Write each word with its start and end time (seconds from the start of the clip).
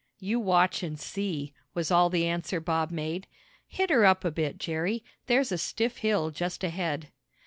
"You 0.17 0.39
watch 0.39 0.81
and 0.81 0.99
see," 0.99 1.53
was 1.75 1.91
all 1.91 2.09
the 2.09 2.25
answer 2.25 2.59
Bob 2.59 2.89
made. 2.89 3.27
"Hit 3.67 3.91
her 3.91 4.03
up 4.03 4.25
a 4.25 4.31
bit, 4.31 4.57
Jerry. 4.57 5.03
There's 5.27 5.51
a 5.51 5.59
stiff 5.59 5.97
hill 5.97 6.31
just 6.31 6.63
ahead." 6.63 7.09